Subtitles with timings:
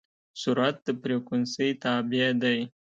[0.41, 2.59] سرعت د فریکونسي تابع دی.